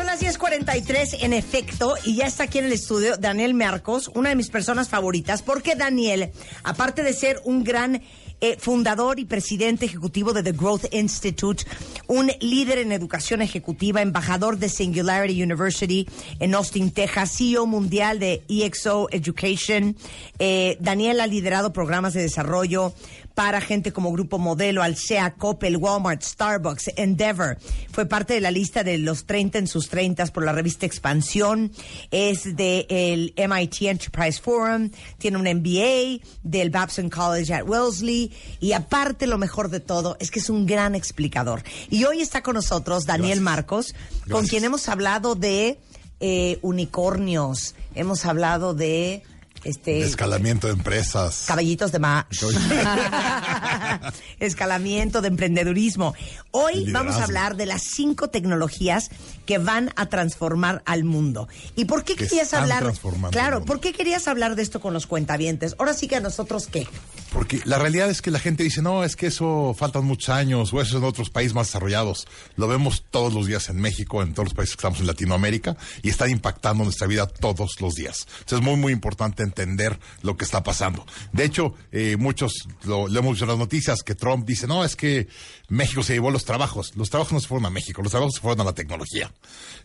[0.00, 4.30] Son las 10:43 en efecto y ya está aquí en el estudio Daniel Marcos, una
[4.30, 6.30] de mis personas favoritas, porque Daniel,
[6.64, 8.00] aparte de ser un gran
[8.40, 11.66] eh, fundador y presidente ejecutivo de The Growth Institute,
[12.06, 16.08] un líder en educación ejecutiva, embajador de Singularity University
[16.38, 19.94] en Austin, Texas, CEO mundial de EXO Education.
[20.38, 22.94] Eh, Daniel ha liderado programas de desarrollo
[23.34, 27.58] para gente como Grupo Modelo, Alsea, Coppel, Walmart, Starbucks, Endeavor.
[27.90, 31.72] Fue parte de la lista de los 30 en sus 30 por la revista Expansión.
[32.10, 34.90] Es del MIT Enterprise Forum.
[35.18, 38.32] Tiene un MBA del Babson College at Wellesley.
[38.60, 41.62] Y aparte, lo mejor de todo es que es un gran explicador.
[41.88, 43.94] Y hoy está con nosotros Daniel Marcos,
[44.30, 45.78] con quien hemos hablado de
[46.20, 47.74] eh, unicornios.
[47.94, 49.22] Hemos hablado de
[49.64, 51.44] este escalamiento de empresas.
[51.46, 52.26] Caballitos de mar.
[54.40, 56.14] Escalamiento de emprendedurismo.
[56.50, 59.10] Hoy vamos a hablar de las cinco tecnologías
[59.50, 61.48] que van a transformar al mundo.
[61.74, 62.92] ¿Y por qué querías hablar?
[63.32, 65.74] Claro, ¿por qué querías hablar de esto con los cuentavientes?
[65.80, 66.86] Ahora sí que a nosotros qué.
[67.32, 70.72] Porque la realidad es que la gente dice, no, es que eso faltan muchos años,
[70.72, 72.28] o eso en otros países más desarrollados.
[72.54, 75.76] Lo vemos todos los días en México, en todos los países que estamos en Latinoamérica,
[76.02, 78.28] y está impactando nuestra vida todos los días.
[78.40, 81.04] Entonces es muy, muy importante entender lo que está pasando.
[81.32, 84.94] De hecho, eh, muchos lo, hemos visto en las noticias que Trump dice, no, es
[84.94, 85.26] que
[85.68, 86.92] México se llevó los trabajos.
[86.96, 89.32] Los trabajos no se fueron a México, los trabajos se fueron a la tecnología.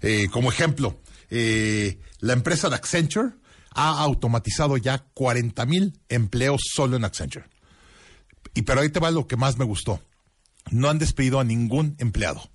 [0.02, 3.34] Eh, como ejemplo, eh, la empresa de Accenture
[3.72, 7.46] ha automatizado ya 40 mil empleos solo en Accenture.
[8.54, 10.02] Y pero ahí te va lo que más me gustó.
[10.72, 12.50] No han despedido a ningún empleado.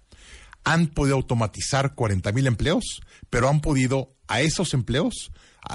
[0.64, 5.30] Han podido automatizar 40 mil empleos, pero han podido a esos empleos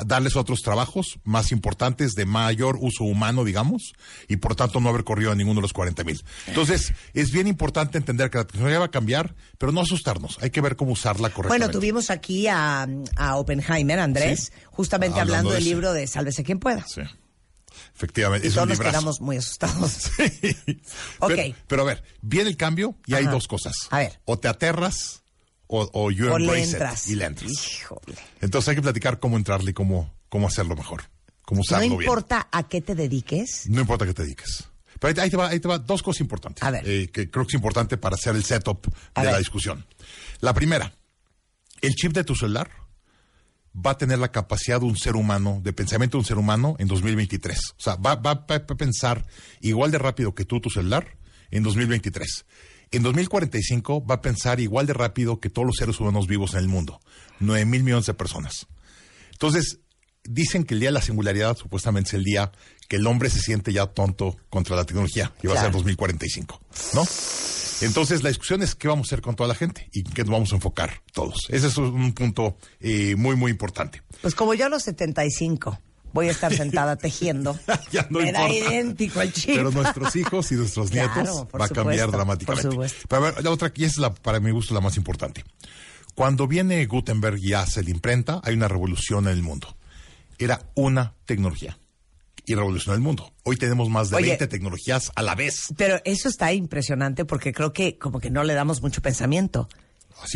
[0.06, 3.94] darles otros trabajos más importantes de mayor uso humano, digamos,
[4.28, 6.24] y por tanto no haber corrido a ninguno de los 40 mil.
[6.48, 10.38] Entonces, es bien importante entender que la tecnología va a cambiar, pero no asustarnos.
[10.42, 11.66] Hay que ver cómo usarla correctamente.
[11.66, 16.86] Bueno, tuvimos aquí a, a Oppenheimer, Andrés, justamente hablando, del libro de Sálvese quien pueda.
[16.88, 17.02] Sí.
[17.96, 19.92] Efectivamente, y todos nos quedamos muy asustados.
[20.16, 20.82] Sí.
[21.20, 21.56] okay.
[21.68, 23.74] pero, a ver, viene el cambio y hay dos cosas.
[23.90, 24.20] A ver.
[24.26, 25.24] O te aterras
[25.68, 27.52] o, o you embrace it y le entras.
[27.52, 28.18] Híjole.
[28.42, 31.04] Entonces hay que platicar cómo entrarle y cómo, cómo hacerlo mejor.
[31.44, 33.70] Cómo usarlo no importa a qué te dediques.
[33.70, 34.66] No importa a qué te dediques.
[35.00, 36.64] Pero ahí te va, ahí te va dos cosas importantes.
[36.64, 36.88] A ver.
[36.88, 39.86] Eh, que creo que es importante para hacer el setup de la discusión.
[40.40, 40.94] La primera,
[41.82, 42.70] el chip de tu celular
[43.76, 46.76] va a tener la capacidad de un ser humano, de pensamiento de un ser humano
[46.80, 47.60] en 2023.
[47.78, 49.26] O sea, va, va, va a pensar
[49.62, 51.18] igual de rápido que tú tu celular
[51.52, 52.46] en 2023.
[52.92, 56.60] En 2045 va a pensar igual de rápido que todos los seres humanos vivos en
[56.60, 57.00] el mundo.
[57.40, 58.68] 9 mil millones de personas.
[59.32, 59.80] Entonces,
[60.24, 62.52] dicen que el día de la singularidad supuestamente es el día
[62.88, 66.62] que el hombre se siente ya tonto contra la tecnología, y va a ser 2045,
[66.94, 67.04] ¿no?
[67.82, 70.32] Entonces, la discusión es qué vamos a hacer con toda la gente y qué nos
[70.32, 71.48] vamos a enfocar todos.
[71.50, 74.02] Ese es un punto eh, muy, muy importante.
[74.22, 75.78] Pues como yo a los 75
[76.16, 77.60] voy a estar sentada tejiendo.
[77.92, 79.56] ya no Era idéntico al chip.
[79.56, 82.64] Pero nuestros hijos y nuestros nietos va a cambiar dramáticamente.
[82.64, 83.08] Por supuesto.
[83.08, 85.44] Pero a ver, la otra, y es la, para mi gusto la más importante.
[86.16, 89.76] Cuando viene Gutenberg y hace la imprenta, hay una revolución en el mundo.
[90.40, 91.78] Era una tecnología
[92.46, 93.34] y revolucionó el mundo.
[93.44, 95.74] Hoy tenemos más de 20 tecnologías a la vez.
[95.76, 99.68] Pero eso está impresionante porque creo que como que no le damos mucho pensamiento.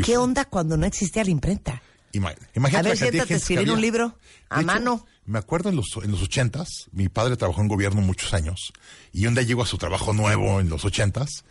[0.03, 1.81] ¿Qué onda cuando no existía la imprenta?
[2.11, 4.17] Imagínate a ver, siéntate, escribir un libro
[4.49, 5.05] a mano.
[5.25, 8.73] Me acuerdo en los, en los ochentas, mi padre trabajó en gobierno muchos años,
[9.13, 11.43] y un día llegó a su trabajo nuevo en los ochentas,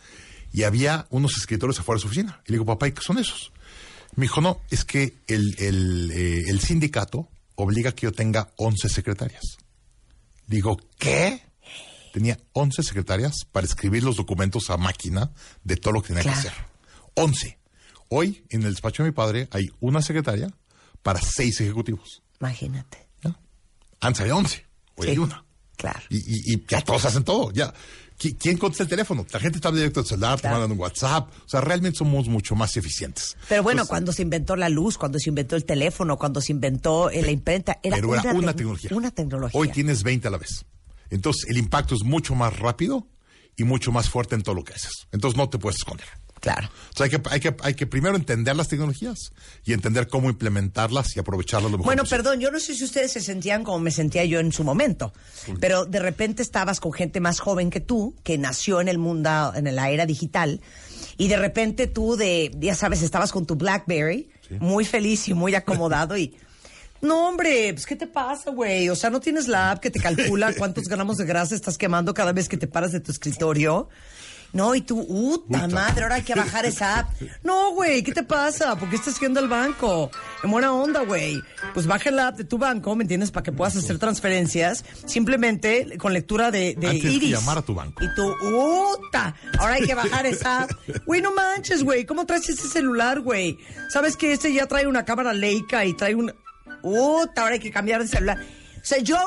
[0.51, 2.41] y había unos escritores afuera de su oficina.
[2.45, 3.53] Y le digo, papá, ¿y qué son esos?
[4.15, 8.89] Me dijo, no, es que el, el, eh, el sindicato obliga que yo tenga 11
[8.89, 9.57] secretarias.
[10.47, 11.43] Digo, ¿qué?
[12.11, 15.31] Tenía 11 secretarias para escribir los documentos a máquina
[15.63, 16.53] de todo lo que tenía que hacer.
[17.13, 17.58] 11.
[18.09, 20.51] Hoy, en el despacho de mi padre, hay una secretaria
[21.01, 22.21] para seis ejecutivos.
[22.39, 23.09] Imagínate.
[24.01, 24.65] Antes había 11,
[24.95, 25.43] hoy hay una.
[25.75, 25.99] Claro.
[26.09, 27.51] Y, y, ya todos hacen todo.
[27.51, 27.73] Ya.
[28.17, 29.25] ¿Quién contesta el teléfono?
[29.31, 31.29] La gente está directo al celular, te mandan un WhatsApp.
[31.45, 33.37] O sea, realmente somos mucho más eficientes.
[33.47, 37.09] Pero bueno, cuando se inventó la luz, cuando se inventó el teléfono, cuando se inventó
[37.09, 38.89] eh, la imprenta, era, pero era una, tecnología.
[38.93, 39.57] Una tecnología.
[39.57, 40.65] Hoy tienes 20 a la vez.
[41.09, 43.07] Entonces, el impacto es mucho más rápido
[43.55, 45.07] y mucho más fuerte en todo lo que haces.
[45.13, 46.07] Entonces, no te puedes esconder.
[46.53, 46.69] Claro.
[46.95, 49.31] Sea, hay que, hay, que, hay que primero entender las tecnologías
[49.65, 52.23] y entender cómo implementarlas y aprovecharlas lo mejor Bueno, posible.
[52.23, 55.13] perdón, yo no sé si ustedes se sentían como me sentía yo en su momento,
[55.59, 59.53] pero de repente estabas con gente más joven que tú, que nació en el mundo,
[59.55, 60.61] en la era digital,
[61.17, 64.55] y de repente tú de, ya sabes, estabas con tu BlackBerry, Sí.
[64.59, 66.35] muy feliz y muy acomodado y...
[67.01, 68.89] No, hombre, pues ¿qué te pasa, güey?
[68.89, 72.13] O sea, ¿no tienes la app que te calcula cuántos gramos de grasa estás quemando
[72.13, 73.87] cada vez que te paras de tu escritorio?
[74.51, 77.09] No, y tú, puta madre, ahora hay que bajar esa app.
[77.43, 78.75] No, güey, ¿qué te pasa?
[78.75, 80.09] ¿Por qué estás yendo al banco?
[80.43, 81.39] En buena onda, güey.
[81.73, 83.29] Pues baja la app de tu banco, ¿me entiendes?
[83.29, 87.31] Para que puedas hacer transferencias simplemente con lectura de, de Antes que iris.
[87.31, 88.03] llamar a tu banco.
[88.03, 90.71] Y tú, puta, ahora hay que bajar esa app.
[91.05, 92.05] Güey, no manches, güey.
[92.05, 93.57] ¿Cómo traes ese celular, güey?
[93.89, 96.33] ¿Sabes que este ya trae una cámara Leica y trae un...
[96.81, 98.39] Puta, ahora hay que cambiar de celular.
[98.77, 99.17] O sea, yo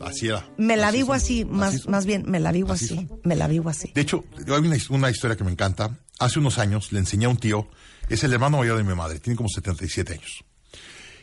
[0.00, 0.48] Así era.
[0.58, 1.16] me la Así vivo son.
[1.16, 3.90] así, más, más bien, me la vivo Así me la vivo así.
[3.94, 5.98] De hecho, hay una, una historia que me encanta.
[6.18, 7.68] Hace unos años le enseñé a un tío,
[8.08, 10.44] es el hermano mayor de mi madre, tiene como 77 años.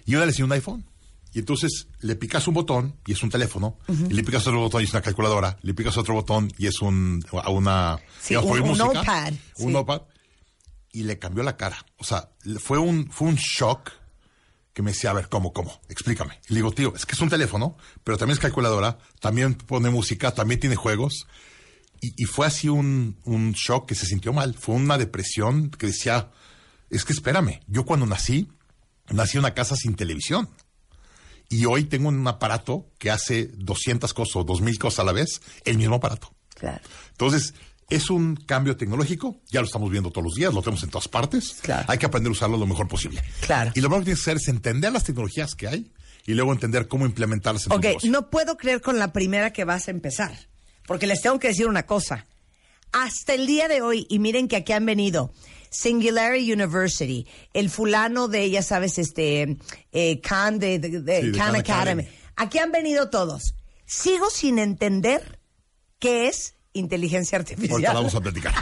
[0.06, 0.86] Y yo le enseñé un iPhone.
[1.33, 4.81] Y entonces le picas un botón y es un teléfono, y le picas otro botón
[4.81, 8.68] y es una calculadora, le picas otro botón y es un, una, Sí, digamos, un-
[8.68, 9.71] música, notepad, un sí.
[9.71, 10.01] notepad,
[10.92, 11.77] y le cambió la cara.
[11.98, 13.92] O sea, fue un, fue un shock
[14.73, 15.81] que me decía, a ver, ¿cómo, cómo?
[15.89, 16.39] Explícame.
[16.47, 19.89] Y le digo, tío, es que es un teléfono, pero también es calculadora, también pone
[19.89, 21.27] música, también tiene juegos.
[22.01, 24.56] Y, y fue así un, un shock que se sintió mal.
[24.56, 26.31] Fue una depresión que decía,
[26.89, 28.50] es que espérame, yo cuando nací,
[29.09, 30.50] nací en una casa sin televisión.
[31.50, 35.41] Y hoy tengo un aparato que hace 200 cosas o 2000 cosas a la vez,
[35.65, 36.33] el mismo aparato.
[36.56, 36.81] Claro.
[37.12, 37.53] Entonces,
[37.91, 41.07] es un cambio tecnológico, ya lo estamos viendo todos los días, lo tenemos en todas
[41.07, 41.57] partes.
[41.61, 41.85] Claro.
[41.88, 43.21] Hay que aprender a usarlo lo mejor posible.
[43.45, 43.71] Claro.
[43.75, 45.91] Y lo primero que tienes que hacer es entender las tecnologías que hay
[46.25, 48.11] y luego entender cómo implementarlas en tu Ok, negocio.
[48.11, 50.31] no puedo creer con la primera que vas a empezar.
[50.88, 52.25] Porque les tengo que decir una cosa.
[52.91, 55.31] Hasta el día de hoy, y miren que aquí han venido
[55.69, 59.57] Singularity University, el fulano de, ya sabes, este,
[59.93, 62.01] eh, Khan de, de- de Sí, de Khan Khan Academy.
[62.03, 62.07] Academy.
[62.35, 63.55] Aquí han venido todos.
[63.85, 65.39] Sigo sin entender
[65.99, 67.71] qué es inteligencia artificial.
[67.71, 68.53] Ahorita la vamos a platicar.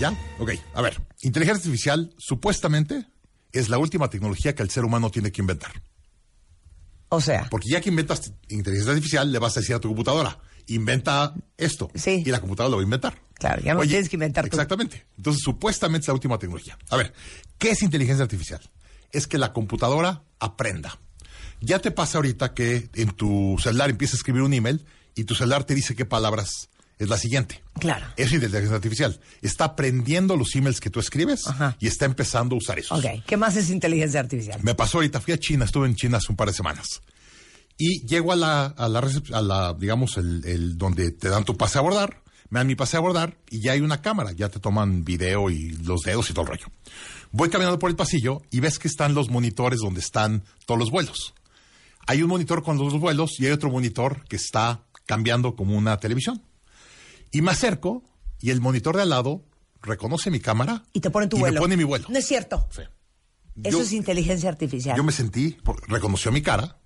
[0.00, 0.14] ¿Ya?
[0.38, 0.52] Ok.
[0.74, 3.06] A ver, inteligencia artificial supuestamente
[3.52, 5.72] es la última tecnología que el ser humano tiene que inventar.
[7.08, 10.38] O sea, Porque ya que inventas inteligencia artificial, le vas a decir a tu computadora,
[10.66, 11.90] inventa esto.
[11.94, 12.22] Sí.
[12.26, 13.22] Y la computadora lo va a inventar.
[13.34, 14.56] Claro, ya no tienes que inventar tú.
[14.56, 15.06] Exactamente.
[15.16, 16.76] Entonces, supuestamente es la última tecnología.
[16.90, 17.12] A ver,
[17.58, 18.60] ¿qué es inteligencia artificial?
[19.12, 20.98] Es que la computadora aprenda.
[21.60, 24.84] Ya te pasa ahorita que en tu celular empiezas a escribir un email
[25.16, 26.68] y tu celular te dice qué palabras
[26.98, 27.62] es la siguiente.
[27.78, 28.06] Claro.
[28.16, 29.20] Eso es inteligencia artificial.
[29.42, 31.76] Está aprendiendo los emails que tú escribes Ajá.
[31.80, 32.98] y está empezando a usar esos.
[32.98, 34.60] ok, ¿qué más es inteligencia artificial?
[34.62, 37.02] Me pasó ahorita, fui a China, estuve en China hace un par de semanas.
[37.78, 39.00] Y llego a la, a la,
[39.32, 42.74] a la digamos, el, el donde te dan tu pase a abordar, me dan mi
[42.76, 46.30] pase a abordar y ya hay una cámara, ya te toman video y los dedos
[46.30, 46.66] y todo el rollo.
[47.32, 50.90] Voy caminando por el pasillo y ves que están los monitores donde están todos los
[50.90, 51.34] vuelos.
[52.06, 55.96] Hay un monitor con los vuelos y hay otro monitor que está cambiando como una
[55.98, 56.42] televisión.
[57.32, 58.02] Y me acerco
[58.40, 59.44] y el monitor de al lado
[59.82, 61.54] reconoce mi cámara Y te pone tu y vuelo.
[61.54, 62.06] me pone mi vuelo.
[62.08, 62.68] No es cierto.
[62.70, 62.82] Sí.
[63.64, 64.96] Eso Yo- es inteligencia artificial.
[64.96, 65.56] yo me sentí,
[65.88, 66.78] reconoció mi cara,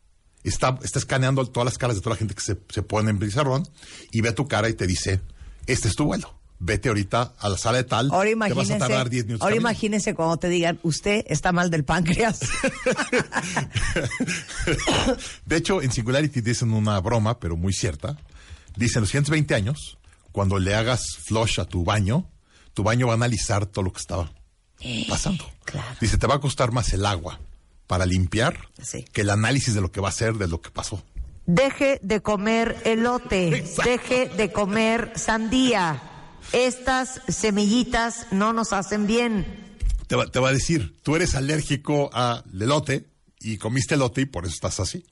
[0.44, 3.18] está, está escaneando todas las caras de toda la gente que se, se pone en
[3.18, 3.66] pizarrón
[4.12, 5.20] y ve tu cara y te dice,
[5.66, 6.39] este es tu vuelo.
[6.62, 9.42] Vete ahorita a la sala de tal, Ahora te vas a imagínense, tardar 10 minutos.
[9.42, 9.70] ahora caminando".
[9.70, 12.40] imagínense cuando te digan, usted está mal del páncreas.
[15.46, 18.16] de hecho, en Singularity dicen una broma, pero muy cierta.
[18.76, 19.98] Dicen, los siguientes 20 años,
[20.32, 22.28] cuando le hagas flush a tu baño,
[22.74, 24.30] tu baño va a analizar todo lo que estaba
[25.08, 25.44] pasando.
[25.64, 25.86] claro.
[26.00, 27.40] Dice, te va a costar más el agua
[27.86, 29.04] para limpiar Sí.
[29.12, 31.02] que el análisis de lo que va a ser de lo que pasó.
[31.46, 33.90] Deje de comer elote, Exacto.
[33.90, 36.00] deje de comer sandía.
[36.52, 39.46] Estas semillitas no nos hacen bien.
[40.08, 44.54] te va, a decir, tú eres alérgico al elote y comiste elote y por eso
[44.54, 45.04] estás así.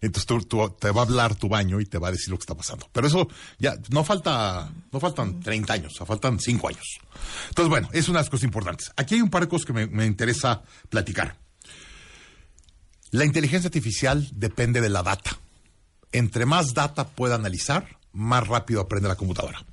[0.00, 2.42] Entonces tú, te va a hablar tu baño y te va a decir lo que
[2.42, 2.88] está pasando.
[2.92, 3.26] Pero eso
[3.58, 6.84] ya no falta, no faltan 30 años, faltan 5 años.
[7.48, 8.92] Entonces, bueno, es una de las cosas importantes.
[8.96, 11.38] Aquí hay un par de cosas que me, me interesa platicar.
[13.10, 15.38] La inteligencia artificial depende de la data.
[16.12, 19.64] Entre más data pueda analizar, más rápido aprende la computadora.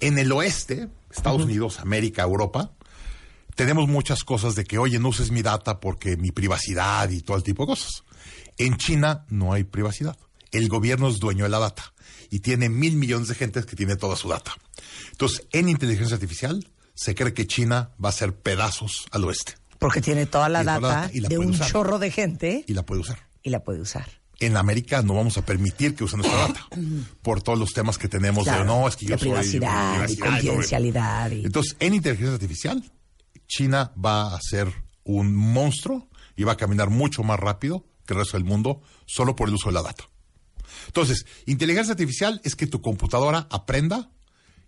[0.00, 2.72] En el oeste, Estados Unidos, América, Europa,
[3.54, 7.36] tenemos muchas cosas de que, oye, no uses mi data porque mi privacidad y todo
[7.36, 8.04] el tipo de cosas.
[8.58, 10.16] En China no hay privacidad.
[10.52, 11.92] El gobierno es dueño de la data
[12.30, 14.52] y tiene mil millones de gente que tiene toda su data.
[15.12, 20.00] Entonces, en inteligencia artificial se cree que China va a hacer pedazos al oeste Porque
[20.00, 21.70] tiene toda la Y toda la data la de un usar.
[21.70, 23.18] chorro de gente y la puede usar.
[23.42, 24.06] y la puede usar.
[24.38, 26.66] En América no vamos a permitir que usen nuestra data
[27.22, 29.94] por todos los temas que tenemos Claro, de no, es que yo de soy privacidad
[29.94, 32.92] y privacidad, confidencialidad y- Entonces, en inteligencia artificial,
[33.48, 34.70] China va a ser
[35.04, 39.34] un monstruo y va a caminar mucho más rápido que el resto del mundo solo
[39.36, 40.04] por el uso de la data.
[40.88, 44.10] Entonces, inteligencia artificial es que tu computadora aprenda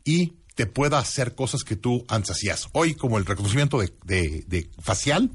[0.05, 2.69] y te pueda hacer cosas que tú antes hacías.
[2.73, 5.31] Hoy, como el reconocimiento de, de- de facial,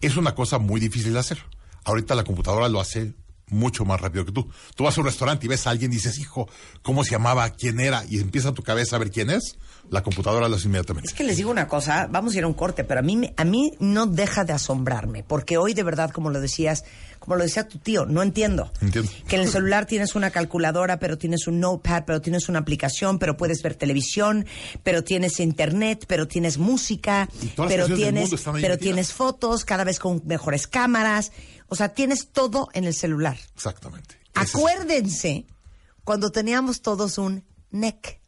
[0.00, 1.38] es una cosa muy difícil de hacer.
[1.84, 3.14] Ahorita la computadora lo hace
[3.50, 4.48] mucho más rápido que tú.
[4.74, 6.48] Tú vas a un restaurante y ves a alguien y dices, hijo,
[6.82, 7.50] ¿cómo se llamaba?
[7.50, 8.04] ¿Quién era?
[8.08, 9.58] Y empieza tu cabeza a ver quién es.
[9.88, 11.08] La computadora lo hace inmediatamente.
[11.08, 13.32] Es que les digo una cosa, vamos a ir a un corte, pero a mí,
[13.36, 16.84] a mí no deja de asombrarme, porque hoy de verdad, como lo decías,
[17.18, 18.72] como lo decía tu tío, no entiendo.
[18.80, 19.10] Entiendo.
[19.28, 23.18] Que en el celular tienes una calculadora, pero tienes un notepad, pero tienes una aplicación,
[23.18, 24.46] pero puedes ver televisión,
[24.82, 28.78] pero tienes internet, pero tienes música, pero tienes, pero metidas.
[28.78, 31.32] tienes fotos, cada vez con mejores cámaras.
[31.70, 33.38] O sea, tienes todo en el celular.
[33.54, 34.16] Exactamente.
[34.34, 35.46] Ese es- Acuérdense
[36.04, 38.20] cuando teníamos todos un NEC.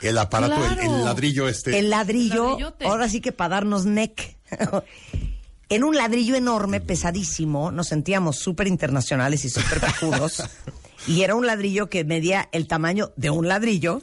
[0.00, 1.78] el aparato, el- ladrillo este.
[1.78, 4.36] El ladrillo, ahora sí que para darnos neck.
[5.68, 10.42] en un ladrillo enorme, pesadísimo, nos sentíamos súper internacionales y súper picudos.
[11.08, 14.00] y era un ladrillo que medía el tamaño de un ladrillo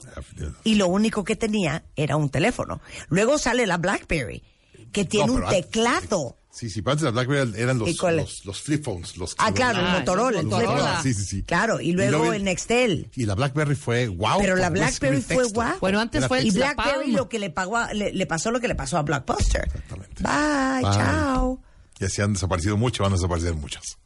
[0.65, 2.81] y lo único que tenía era un teléfono.
[3.07, 4.43] Luego sale la BlackBerry,
[4.91, 6.37] que tiene No, un teclado.
[6.55, 9.17] Sí, sí, pero antes de la BlackBerry eran ¿Y los, los, los flip phones.
[9.17, 10.39] Los, Ah, claro, el Ah, Motorola.
[10.39, 10.71] el el Motorola.
[10.71, 11.03] Motorola.
[11.03, 11.43] Sí, sí, sí.
[11.43, 13.09] Claro, y luego el Nextel.
[13.13, 14.37] Y la BlackBerry fue wow.
[14.39, 15.53] Pero la BlackBerry fue texto.
[15.53, 15.77] guau.
[15.81, 18.51] Bueno, antes Era fue el Y BlackBerry lo que le, pagó, a- le, le pasó
[18.51, 19.65] lo que le pasó a Blockbuster.
[19.65, 20.23] Exactamente.
[20.23, 20.95] Bye, Bye.
[20.95, 21.61] chao.
[21.99, 23.97] Y así han desaparecido mucho, van a desaparecer muchas.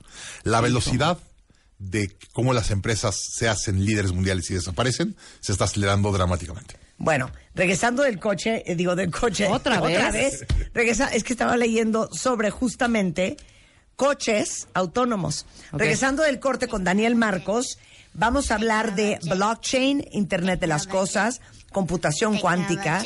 [0.44, 1.20] La velocidad
[1.78, 6.76] de cómo las empresas se hacen líderes mundiales y desaparecen se está acelerando dramáticamente.
[7.00, 9.48] Bueno, regresando del coche, eh, digo del coche.
[9.48, 10.46] ¿Otra vez?
[10.74, 13.38] Regresa, es que estaba leyendo sobre justamente
[13.96, 15.46] coches autónomos.
[15.72, 17.80] Regresando del corte con Daniel Marcos,
[18.14, 21.42] vamos a hablar de blockchain, Internet de las Cosas,
[21.72, 23.02] computación cuántica.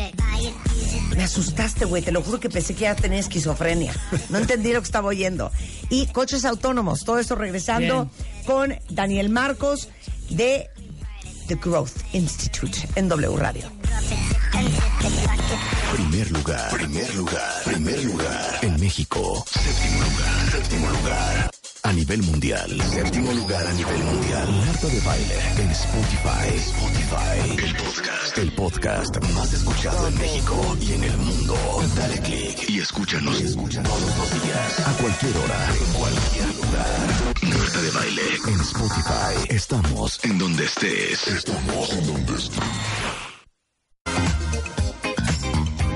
[1.16, 2.02] Me asustaste, güey.
[2.02, 3.94] Te lo juro que pensé que ya tenía esquizofrenia.
[4.30, 5.52] No entendí lo que estaba oyendo.
[5.90, 7.04] Y coches autónomos.
[7.06, 8.10] Todo eso regresando
[8.46, 9.90] con Daniel Marcos
[10.30, 10.70] de
[11.48, 13.64] The Growth Institute en W Radio.
[15.94, 18.60] Primer lugar, primer lugar, primer lugar.
[18.62, 21.52] En México, séptimo lugar, séptimo lugar.
[21.84, 24.48] A nivel mundial, séptimo lugar a nivel mundial.
[24.66, 26.56] Marta de baile en Spotify.
[26.56, 31.56] Spotify, el podcast, el podcast más escuchado en México y en el mundo.
[31.96, 37.33] Dale click y escúchanos, escúchanos todos los días, a cualquier hora, en cualquier lugar.
[37.74, 39.48] Marta de baile en Spotify.
[39.50, 41.28] Estamos en donde estés.
[41.28, 42.60] Estamos en donde estés.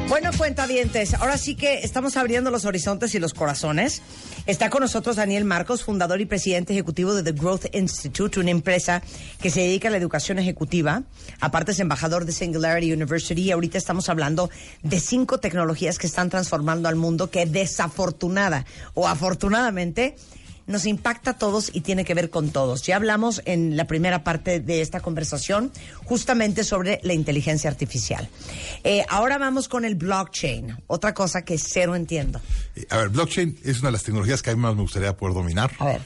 [0.08, 4.02] Bueno, cuentavientes, ahora sí que estamos abriendo los horizontes y los corazones.
[4.48, 9.04] Está con nosotros Daniel Marcos, fundador y presidente ejecutivo de The Growth Institute, una empresa
[9.40, 11.04] que se dedica a la educación ejecutiva.
[11.42, 14.50] Aparte es embajador de Singularity University y ahorita estamos hablando
[14.82, 18.66] de cinco tecnologías que están transformando al mundo que desafortunada
[18.96, 20.16] o afortunadamente
[20.68, 22.84] nos impacta a todos y tiene que ver con todos.
[22.84, 25.72] Ya hablamos en la primera parte de esta conversación
[26.06, 28.30] justamente sobre la inteligencia artificial.
[28.84, 32.40] Eh, ahora vamos con el blockchain, otra cosa que cero entiendo.
[32.76, 35.16] Eh, A ver, blockchain es una de las tecnologías que a mí más me gustaría
[35.18, 35.72] poder dominar.
[35.80, 36.02] A ver.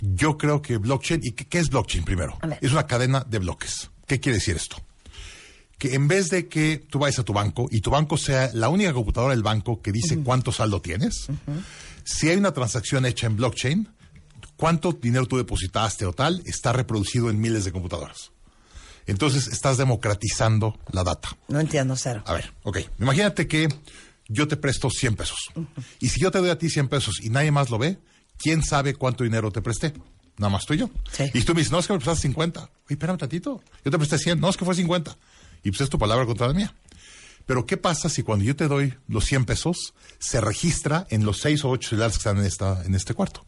[0.00, 2.38] Yo creo que blockchain, ¿y qué, qué es blockchain primero?
[2.60, 3.90] Es una cadena de bloques.
[4.06, 4.76] ¿Qué quiere decir esto?
[5.78, 8.68] Que en vez de que tú vayas a tu banco y tu banco sea la
[8.68, 11.26] única computadora del banco que dice cuánto saldo tienes,
[12.04, 13.88] si hay una transacción hecha en blockchain,
[14.56, 18.32] cuánto dinero tú depositaste o tal, está reproducido en miles de computadoras.
[19.06, 21.36] Entonces estás democratizando la data.
[21.48, 22.22] No entiendo cero.
[22.26, 22.78] A ver, ok.
[23.00, 23.68] Imagínate que
[24.28, 25.38] yo te presto 100 pesos.
[25.98, 27.98] Y si yo te doy a ti 100 pesos y nadie más lo ve,
[28.38, 29.92] ¿quién sabe cuánto dinero te presté?
[30.38, 30.90] Nada más tú y yo.
[31.10, 31.24] Sí.
[31.34, 32.60] Y tú me dices, no, es que me prestaste 50.
[32.60, 33.62] Oye, espérame tantito.
[33.84, 34.40] Yo te presté 100.
[34.40, 35.16] No, es que fue 50.
[35.64, 36.74] Y pues es tu palabra contra la mía.
[37.46, 41.38] Pero ¿qué pasa si cuando yo te doy los 100 pesos, se registra en los
[41.40, 43.44] 6 o 8 celulares que están en, esta, en este cuarto?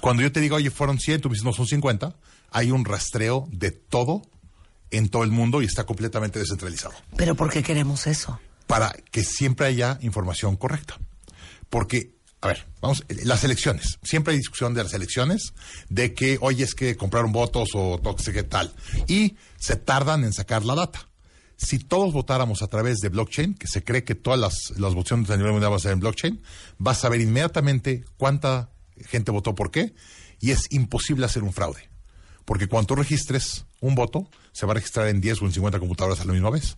[0.00, 2.16] Cuando yo te digo, oye, fueron 100, tú me dices, no, son 50,
[2.50, 4.22] hay un rastreo de todo
[4.90, 8.38] en todo el mundo y está completamente descentralizado Pero ¿por qué queremos eso?
[8.72, 10.98] para que siempre haya información correcta.
[11.68, 13.98] Porque, a ver, vamos, las elecciones.
[14.02, 15.52] Siempre hay discusión de las elecciones,
[15.90, 18.72] de que, oye, es que compraron votos o no sé qué tal.
[19.08, 21.06] Y se tardan en sacar la data.
[21.58, 25.28] Si todos votáramos a través de blockchain, que se cree que todas las, las votaciones
[25.28, 26.42] a nivel mundial van a ser en blockchain,
[26.78, 28.71] vas a ver inmediatamente cuánta
[29.06, 29.94] gente votó por qué,
[30.40, 31.88] y es imposible hacer un fraude.
[32.44, 36.20] Porque cuando registres un voto, se va a registrar en 10 o en 50 computadoras
[36.20, 36.76] a la misma vez.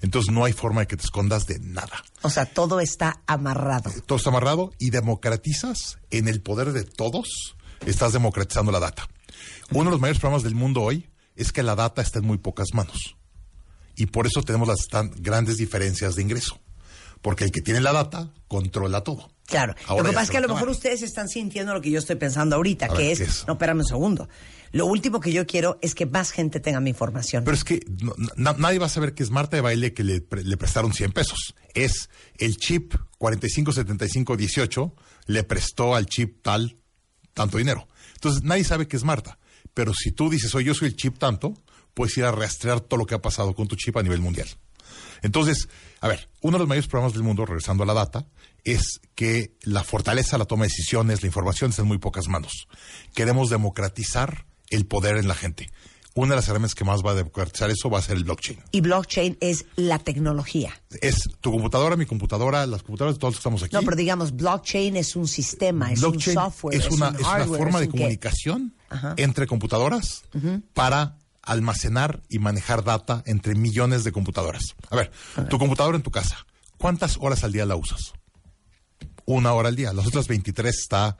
[0.00, 2.04] Entonces no hay forma de que te escondas de nada.
[2.22, 3.90] O sea, todo está amarrado.
[4.06, 7.56] Todo está amarrado y democratizas en el poder de todos,
[7.86, 9.08] estás democratizando la data.
[9.70, 12.38] Uno de los mayores problemas del mundo hoy es que la data está en muy
[12.38, 13.16] pocas manos.
[13.96, 16.60] Y por eso tenemos las tan grandes diferencias de ingreso.
[17.24, 19.30] Porque el que tiene la data controla todo.
[19.46, 19.74] Claro.
[19.86, 21.98] Ahora lo que pasa es que a lo mejor ustedes están sintiendo lo que yo
[21.98, 24.28] estoy pensando ahorita, que es, no, espérame un segundo.
[24.72, 27.44] Lo último que yo quiero es que más gente tenga mi información.
[27.44, 30.04] Pero es que no- na- nadie va a saber que es Marta de Baile que
[30.04, 31.54] le, pre- le prestaron 100 pesos.
[31.72, 34.94] Es el chip 457518
[35.26, 36.76] le prestó al chip tal
[37.32, 37.88] tanto dinero.
[38.14, 39.38] Entonces nadie sabe que es Marta.
[39.72, 41.54] Pero si tú dices, oye, yo soy el chip tanto,
[41.94, 44.46] puedes ir a rastrear todo lo que ha pasado con tu chip a nivel mundial.
[45.22, 45.68] Entonces,
[46.00, 48.26] a ver, uno de los mayores problemas del mundo, regresando a la data,
[48.64, 52.66] es que la fortaleza, la toma de decisiones, la información está en muy pocas manos.
[53.14, 55.70] Queremos democratizar el poder en la gente.
[56.16, 58.60] Una de las herramientas que más va a democratizar eso va a ser el blockchain.
[58.70, 60.72] Y blockchain es la tecnología.
[61.02, 63.74] Es tu computadora, mi computadora, las computadoras de todos los que estamos aquí.
[63.74, 67.28] No, pero digamos, blockchain es un sistema, es un software, es una, un es una
[67.30, 67.98] hardware, forma es de qué.
[67.98, 68.76] comunicación
[69.16, 70.22] entre computadoras
[70.72, 74.74] para almacenar y manejar data entre millones de computadoras.
[74.90, 75.10] A ver,
[75.48, 76.46] tu computadora en tu casa,
[76.78, 78.12] ¿cuántas horas al día la usas?
[79.26, 79.92] Una hora al día.
[79.92, 81.16] Las otras 23 está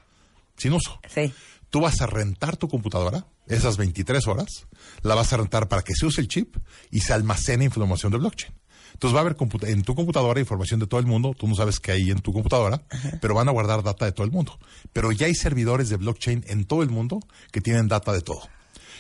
[0.57, 1.01] sin uso.
[1.13, 1.33] Sí.
[1.71, 4.67] Tú vas a rentar tu computadora, esas 23 horas,
[5.03, 6.57] la vas a rentar para que se use el chip
[6.91, 8.55] y se almacene información de blockchain.
[8.95, 9.37] Entonces va a haber
[9.69, 12.33] en tu computadora información de todo el mundo, tú no sabes qué hay en tu
[12.33, 12.81] computadora,
[13.21, 14.57] pero van a guardar data de todo el mundo.
[14.93, 17.19] Pero ya hay servidores de blockchain en todo el mundo
[17.51, 18.49] que tienen data de todo.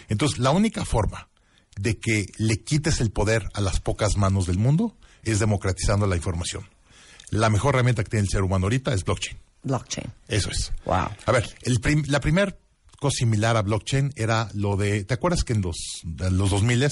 [0.08, 1.28] Entonces la única forma
[1.76, 6.16] de que le quites el poder a las pocas manos del mundo es democratizando la
[6.16, 6.68] información.
[7.30, 9.38] La mejor herramienta que tiene el ser humano ahorita es blockchain.
[9.64, 10.06] Blockchain.
[10.28, 10.72] Eso es.
[10.84, 11.08] Wow.
[11.26, 12.56] A ver, el prim- la primera
[13.00, 16.86] cosa similar a blockchain era lo de, ¿te acuerdas que en los, en los 2000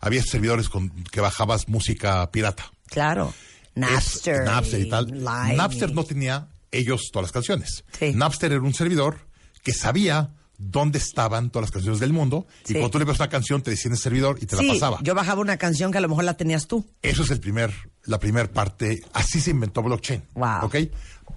[0.00, 2.70] había servidores con que bajabas música pirata?
[2.86, 3.32] Claro.
[3.74, 4.36] Napster.
[4.42, 5.06] Es- Napster y tal.
[5.06, 7.84] Lime Napster no tenía ellos todas las canciones.
[7.98, 8.12] Sí.
[8.14, 9.26] Napster era un servidor
[9.64, 12.72] que sabía dónde estaban todas las canciones del mundo Sí.
[12.72, 14.66] y cuando tú le pones una canción te decía en el servidor y te Sí,
[14.66, 14.98] la pasaba.
[15.02, 16.86] yo bajaba una canción que a lo mejor la tenías tú.
[17.02, 17.72] Eso es el primer,
[18.04, 19.00] la primera parte.
[19.12, 20.22] Así se inventó blockchain.
[20.34, 20.64] Wow.
[20.66, 20.76] ¿Ok?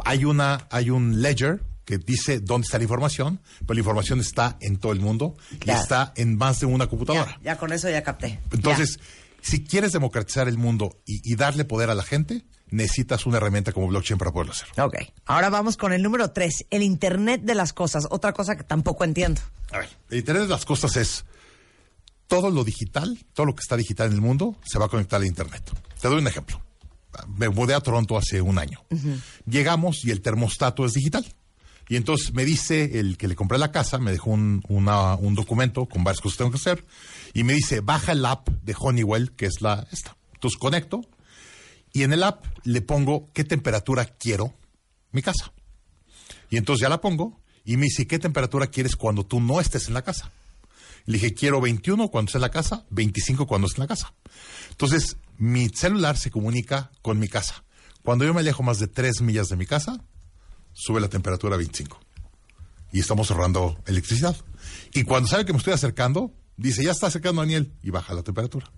[0.06, 4.58] Hay una, hay un ledger que dice dónde está la información, pero la información está
[4.62, 5.80] en todo el mundo Claro.
[5.80, 7.38] y está en más de una computadora.
[7.44, 8.40] Ya, ya con eso ya capté.
[8.52, 9.00] Entonces,
[9.42, 13.72] si quieres democratizar el mundo y, y darle poder a la gente, necesitas una herramienta
[13.72, 14.68] como blockchain para poderlo hacer.
[14.82, 14.96] Ok.
[15.26, 18.08] Ahora vamos con el número tres, el Internet de las cosas.
[18.10, 19.42] Otra cosa que tampoco entiendo.
[19.72, 21.26] A ver, el Internet de las cosas es
[22.28, 25.20] todo lo digital, todo lo que está digital en el mundo se va a conectar
[25.22, 25.64] al Internet.
[26.02, 26.62] Te doy un ejemplo.
[27.38, 28.82] Me mudé a Toronto hace un año.
[29.46, 31.26] Llegamos y el termostato es digital.
[31.90, 35.36] Y entonces me dice el que le compré la casa, me dejó un, una- un
[35.36, 36.86] documento con varias cosas que tengo que hacer,
[37.34, 40.16] y me dice, baja el app de Honeywell, que es la esta.
[40.34, 41.02] Entonces conecto,
[41.94, 44.54] y en el app le pongo qué temperatura quiero
[45.12, 45.54] mi casa.
[46.50, 49.88] Y entonces ya la pongo, y me dice, ¿qué temperatura quieres cuando tú no estés
[49.88, 50.32] en la casa?
[51.06, 54.14] Le dije, quiero 21 cuando esté en la casa, 25 cuando esté en la casa.
[54.72, 57.64] Entonces, mi celular se comunica con mi casa.
[58.04, 60.04] Cuando yo me alejo más de 3 millas de mi casa,
[60.74, 62.00] sube la temperatura a 25.
[62.92, 64.36] Y estamos ahorrando electricidad.
[64.94, 68.24] Y cuando sabe que me estoy acercando, dice, ya está acercando Daniel, y baja la
[68.24, 68.72] temperatura.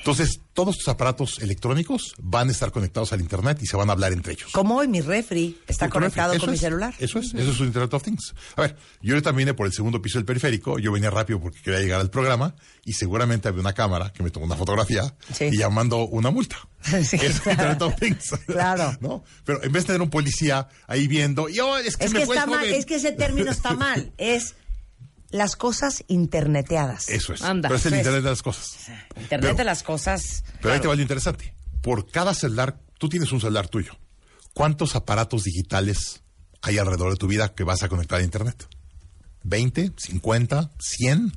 [0.00, 3.92] Entonces, todos tus aparatos electrónicos van a estar conectados al Internet y se van a
[3.92, 4.50] hablar entre ellos.
[4.52, 6.94] Como hoy mi refri está conectado con mi celular.
[6.98, 8.34] Eso es, eso es un Internet of Things.
[8.56, 11.60] A ver, yo ahorita vine por el segundo piso del periférico, yo venía rápido porque
[11.62, 15.44] quería llegar al programa y seguramente había una cámara que me tomó una fotografía Sí.
[15.52, 16.56] y llamando una multa.
[16.82, 17.72] Sí, es claro.
[17.72, 18.30] Internet of Things.
[18.46, 18.96] Claro.
[19.00, 19.22] ¿No?
[19.44, 22.20] Pero en vez de tener un policía ahí viendo, y oh, es que Es me
[22.20, 22.74] que fue está mal, joven".
[22.74, 24.12] es que ese término está mal.
[24.18, 24.54] Es
[25.30, 27.08] las cosas interneteadas.
[27.08, 27.42] Eso es.
[27.42, 27.68] Anda.
[27.68, 28.76] Pero es el Pues- Internet de las cosas.
[29.16, 30.44] Internet Pero- de las cosas.
[30.60, 31.54] Pero ahí te va lo interesante.
[31.82, 33.92] Por cada celular, tú tienes un celular tuyo.
[34.54, 36.22] ¿Cuántos aparatos digitales
[36.62, 38.68] hay alrededor de tu vida que vas a conectar a Internet?
[39.44, 39.92] ¿20?
[39.96, 40.70] ¿50?
[40.78, 41.32] ¿100?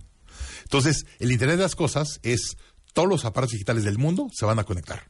[0.64, 2.58] Entonces, el Internet de las cosas es
[2.94, 5.10] todos los aparatos digitales del mundo se van a conectar.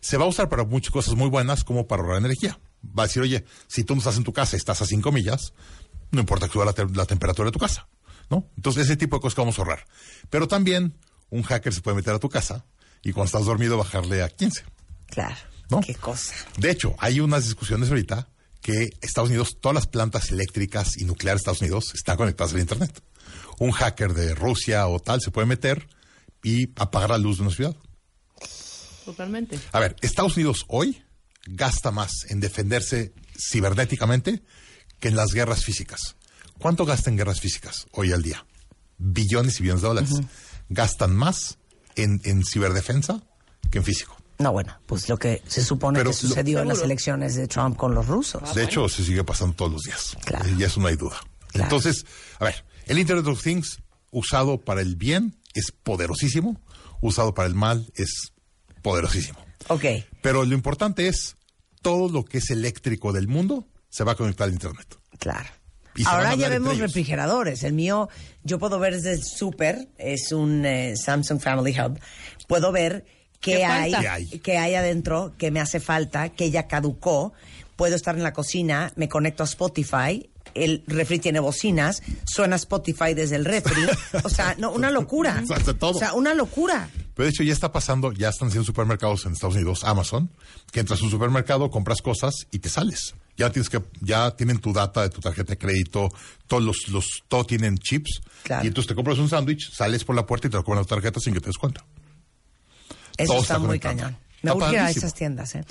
[0.00, 2.58] Se va a usar para muchas cosas muy buenas como para ahorrar energía.
[2.84, 5.12] Va a decir, oye, si tú no estás en tu casa y estás a 5
[5.12, 5.52] millas,
[6.10, 7.86] no importa que suba la, te- la temperatura de tu casa.
[8.32, 8.48] ¿No?
[8.56, 9.84] Entonces, ese tipo de cosas que vamos a ahorrar.
[10.30, 12.64] Pero también un hacker se puede meter a tu casa
[13.02, 14.64] y cuando estás dormido bajarle a 15.
[15.06, 15.36] Claro.
[15.68, 15.80] ¿No?
[15.80, 16.34] Qué cosa.
[16.56, 18.28] De hecho, hay unas discusiones ahorita
[18.62, 22.60] que Estados Unidos, todas las plantas eléctricas y nucleares de Estados Unidos están conectadas al
[22.60, 23.02] Internet.
[23.58, 25.86] Un hacker de Rusia o tal se puede meter
[26.42, 27.76] y apagar la luz de una ciudad.
[29.04, 29.58] Totalmente.
[29.72, 31.02] A ver, Estados Unidos hoy
[31.46, 34.42] gasta más en defenderse cibernéticamente
[35.00, 36.16] que en las guerras físicas.
[36.62, 38.46] ¿Cuánto gasta en guerras físicas hoy al día?
[38.98, 40.10] Billones y billones de dólares.
[40.68, 41.58] Gastan más
[41.96, 43.20] en, en ciberdefensa
[43.70, 44.16] que en físico.
[44.38, 47.46] No, bueno, pues lo que se supone Pero que lo- sucedió en las elecciones de
[47.48, 48.54] Trump con los rusos.
[48.54, 50.16] De hecho, se sigue pasando todos los días.
[50.24, 50.46] Claro.
[50.48, 51.20] Eh, Y eso no hay duda.
[51.48, 51.64] Claro.
[51.64, 52.06] Entonces,
[52.38, 53.78] a ver, el Internet of Things
[54.10, 56.60] usado para el bien es poderosísimo,
[57.00, 58.32] usado para el mal es
[58.82, 59.38] poderosísimo.
[59.68, 59.84] Ok.
[60.22, 61.36] Pero lo importante es,
[61.82, 64.98] todo lo que es eléctrico del mundo se va a conectar al Internet.
[65.18, 65.48] Claro.
[66.06, 67.62] Ahora ya vemos refrigeradores.
[67.64, 68.08] El mío,
[68.44, 71.98] yo puedo ver desde el súper, es un eh, Samsung Family Hub.
[72.48, 73.04] Puedo ver
[73.40, 74.26] qué, ¿Qué hay, hay?
[74.26, 77.32] qué hay adentro, qué me hace falta, que ya caducó.
[77.76, 83.14] Puedo estar en la cocina, me conecto a Spotify el refri tiene bocinas, suena Spotify
[83.14, 83.86] desde el refri.
[84.22, 85.42] O sea, no, una locura.
[85.80, 86.88] O sea, una locura.
[87.14, 90.30] Pero de hecho ya está pasando, ya están haciendo supermercados en Estados Unidos, Amazon,
[90.70, 93.14] que entras a un supermercado, compras cosas y te sales.
[93.42, 96.08] Ya tienes que, ya tienen tu data de tu tarjeta de crédito,
[96.46, 98.20] todos los, los, todo tienen chips.
[98.44, 98.64] Claro.
[98.64, 100.88] Y entonces te compras un sándwich, sales por la puerta y te lo cobran la
[100.88, 101.84] tarjeta sin que te des cuenta.
[103.18, 104.16] Eso Todo está, está muy cañón.
[104.42, 105.56] Me Está urge ir a esas tiendas.
[105.56, 105.64] ¿eh?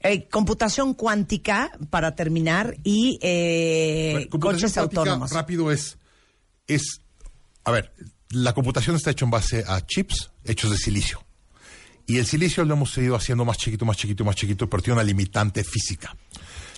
[0.00, 5.30] Eh, computación cuántica, para terminar, y eh, Bueno, coches autónomos.
[5.30, 5.98] Rápido es,
[6.66, 7.02] es,
[7.64, 7.92] a ver,
[8.30, 11.22] la computación está hecha en base a chips hechos de silicio.
[12.06, 14.94] Y el silicio lo hemos ido haciendo más chiquito, más chiquito, más chiquito, pero tiene
[14.94, 16.16] una limitante física.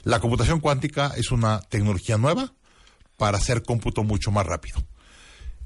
[0.03, 2.53] La computación cuántica es una tecnología nueva
[3.17, 4.83] para hacer cómputo mucho más rápido.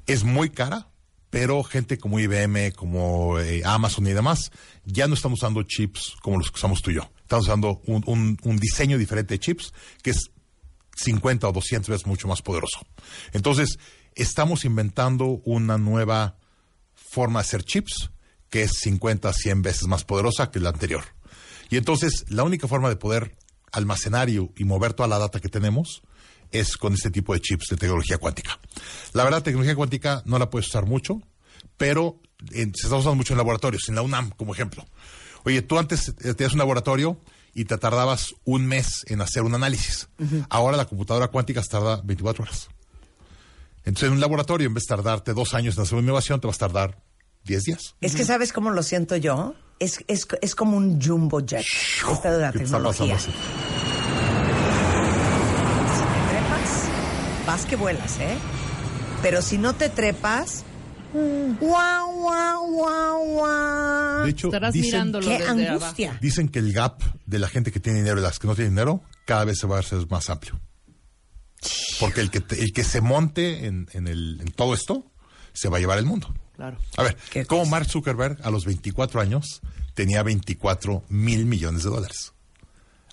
[0.07, 0.89] Es muy cara,
[1.29, 4.51] pero gente como IBM, como eh, Amazon y demás,
[4.83, 7.09] ya no están usando chips como los que usamos tú y yo.
[7.21, 10.31] Están usando un, diseño diferente de chips que es
[10.97, 12.85] 50 o 200 veces mucho más poderoso.
[13.31, 13.77] Entonces,
[14.15, 16.37] estamos inventando una nueva
[16.93, 18.11] forma de hacer chips
[18.49, 21.03] que es 50, 100 veces más poderosa que la anterior.
[21.69, 23.35] Y entonces, la única forma de poder
[23.75, 26.01] almacenar y, mover toda la data que tenemos
[26.51, 28.59] es con este tipo de chips de tecnología cuántica.
[29.13, 31.21] La verdad, tecnología cuántica no la puedes usar mucho,
[31.77, 32.19] pero
[32.51, 34.85] en- se está usando mucho en laboratorios, en la UNAM, como ejemplo.
[35.43, 37.19] Oye, tú antes eh, tenías un laboratorio
[37.53, 40.09] y te tardabas un mes en hacer un análisis.
[40.49, 42.69] Ahora la computadora cuántica se tarda 24 horas.
[43.85, 46.47] Entonces, en un laboratorio, en vez de tardarte dos años en hacer una innovación, te
[46.47, 47.01] vas a tardar
[47.45, 47.95] 10 días.
[48.01, 49.55] Es que ¿sabes cómo lo siento yo?
[49.79, 51.65] Es, es, es como un jumbo jet.
[52.11, 53.15] Esta de la ¿Qué te está pasando tecnología.
[53.15, 53.31] así?
[55.95, 58.37] Si te trepas, vas que vuelas, ¿eh?
[59.21, 60.63] Pero si no te trepas,
[61.13, 64.23] guau, guau, guau, guau.
[64.25, 66.07] De hecho, Estarás dicen, mirándolo ¡Qué desde angustia!
[66.09, 66.21] abajo.
[66.21, 68.73] dicen que el gap de la gente que tiene dinero y las que no tienen
[68.73, 70.59] dinero cada vez se va a hacer más amplio.
[71.99, 75.11] Porque el que, te- el que se monte en, en el, en todo esto
[75.55, 76.31] se va a llevar el mundo.
[76.55, 76.77] Claro.
[76.97, 77.69] A ver, cosa.
[77.69, 79.61] Mark Zuckerberg a los 24 años
[79.95, 82.33] tenía 24 mil millones de dólares.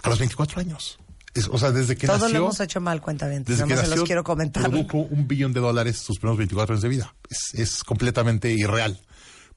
[0.02, 0.98] A los 24 años.
[1.34, 2.38] Es- o sea, desde que Todo nació...
[2.38, 3.42] lo hemos hecho mal, cuenta bien.
[3.44, 4.62] Desde que más se nació, los quiero comentar.
[4.64, 7.14] produjo un billón de dólares sus primeros 24 años de vida.
[7.30, 9.00] Es, es completamente irreal.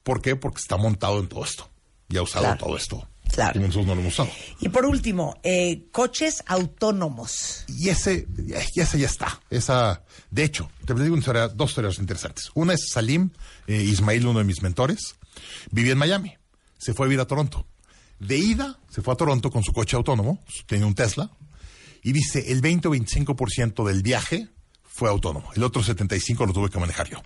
[0.02, 0.36] ¿Por qué?
[0.36, 1.68] Porque está montado en todo esto.
[2.08, 2.64] Y ha usado Claro.
[2.64, 3.08] todo esto.
[3.36, 3.60] Claro.
[3.60, 4.30] Y nosotros no lo hemos usado.
[4.60, 7.64] Y por último, eh, coches autónomos.
[7.68, 8.26] Y ese,
[8.74, 9.40] y ese ya está.
[9.50, 12.50] Esa, de hecho, te digo una historia- dos historias interesantes.
[12.54, 13.30] Una es Salim
[13.66, 15.16] eh, Ismail, uno de mis mentores,
[15.70, 16.34] vivía en Miami.
[16.78, 17.66] Se fue a vivir a Toronto.
[18.18, 21.30] De ida, se fue a Toronto con su coche autónomo, tenía un Tesla,
[22.02, 24.48] y dice, el 20 o 25% del viaje
[24.82, 25.50] fue autónomo.
[25.54, 27.22] El otro 75% lo tuve que manejar yo.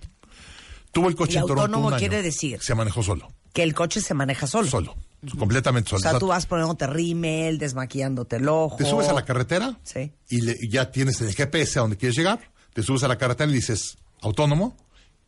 [0.91, 1.99] Tuvo el coche ¿Y en Toronto autónomo un año.
[1.99, 2.59] quiere decir?
[2.61, 3.31] Se manejó solo.
[3.53, 4.67] Que el coche se maneja solo.
[4.69, 4.97] Solo.
[5.37, 8.75] Completamente sea, O sea, tú vas poniéndote rímel, desmaquillándote el ojo.
[8.77, 10.11] Te subes a la carretera Sí.
[10.29, 12.51] y, le- y ya tienes el GPS a donde quieres llegar.
[12.73, 14.75] Te subes a la carretera y dices autónomo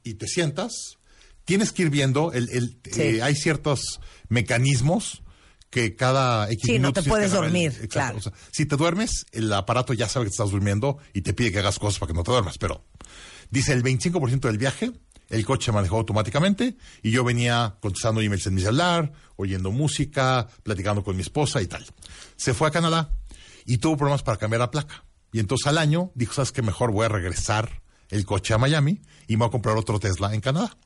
[0.03, 0.97] y te sientas.
[1.45, 3.01] Tienes que ir viendo, el, el- Sí.
[3.01, 5.21] eh, hay ciertos mecanismos
[5.69, 8.17] que cada X Sí, no te puedes el- dormir, claro.
[8.17, 11.51] O sea, si te duermes, el aparato ya sabe que estás durmiendo y te pide
[11.51, 12.57] que hagas cosas para que no te duermas.
[12.59, 12.83] Pero
[13.49, 14.91] dice el 25% del viaje,
[15.29, 21.03] el coche manejó automáticamente y yo venía contestando emails en mi celular, oyendo música, platicando
[21.03, 21.85] con mi esposa y tal.
[22.35, 23.17] Se fue a Canadá
[23.65, 25.05] y tuvo problemas para cambiar la placa.
[25.31, 26.61] Y entonces al año dijo, ¿sabes qué?
[26.61, 30.33] Mejor voy a regresar el coche a Miami y me voy a comprar otro Tesla
[30.33, 30.77] en Canadá.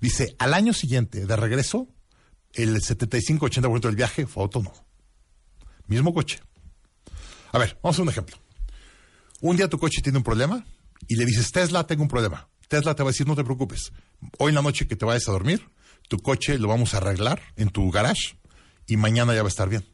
[0.00, 1.88] Dice, al año siguiente de regreso,
[2.52, 4.74] el 75-80% del viaje fue autónomo.
[5.86, 6.40] Mismo coche.
[7.52, 8.36] A ver, vamos a un ejemplo.
[9.40, 10.64] Un día tu coche tiene un problema
[11.08, 12.49] y le dices, Tesla, tengo un problema.
[12.70, 13.92] Tesla te va a decir, no te preocupes.
[14.38, 15.68] Hoy en la noche que te vayas a dormir,
[16.08, 18.38] tu coche lo vamos a arreglar en tu garage
[18.86, 19.84] y mañana ya va a estar bien.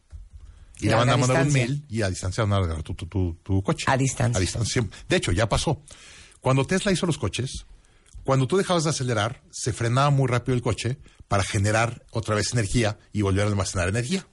[0.78, 3.06] Y le van a mandar un mail y a distancia van a arreglar tu, tu,
[3.06, 3.86] tu- tu coche.
[3.88, 4.36] A distancia.
[4.36, 4.86] A distancia.
[5.08, 5.82] De hecho, ya pasó.
[6.42, 7.64] Cuando Tesla hizo los coches,
[8.24, 12.52] cuando tú dejabas de acelerar, se frenaba muy rápido el coche para generar otra vez
[12.52, 14.26] energía y volver a almacenar energía.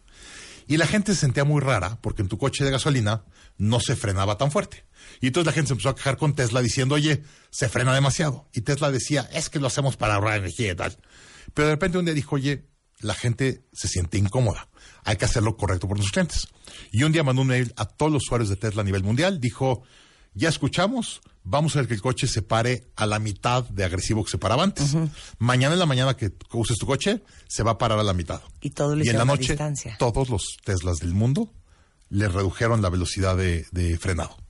[0.67, 3.23] Y la gente se sentía muy rara porque en tu coche de gasolina
[3.57, 4.83] no se frenaba tan fuerte.
[5.23, 8.49] Y entonces la gente se empezó a quejar con Tesla diciendo, oye, se frena demasiado.
[8.51, 10.97] Y Tesla decía, es que lo hacemos para ahorrar energía y tal.
[11.53, 12.65] Pero de repente un día dijo, oye,
[12.99, 14.67] la gente se siente incómoda.
[15.05, 16.49] Hay que hacer lo correcto por nuestros clientes.
[16.91, 19.39] Y un día mandó un mail a todos los usuarios de Tesla a nivel mundial.
[19.39, 19.83] Dijo,
[20.33, 24.25] ya escuchamos, vamos a ver que el coche se pare a la mitad de agresivo
[24.25, 24.93] que se paraba antes.
[25.37, 28.41] Mañana en la mañana que uses tu coche, se va a parar a la mitad.
[28.59, 29.95] Y todo y en la noche, distancia.
[29.97, 31.53] todos los Teslas del mundo
[32.09, 34.42] le redujeron la velocidad de, de frenado.